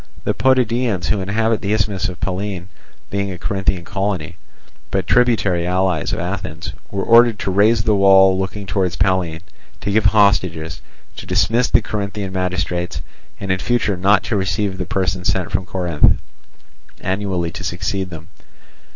[0.23, 2.69] The Potidæans, who inhabit the isthmus of Pallene,
[3.11, 4.35] being a Corinthian colony,
[4.89, 9.41] but tributary allies of Athens, were ordered to raze the wall looking towards Pallene,
[9.79, 10.81] to give hostages,
[11.17, 12.99] to dismiss the Corinthian magistrates,
[13.39, 16.19] and in future not to receive the persons sent from Corinth
[17.01, 18.27] annually to succeed them.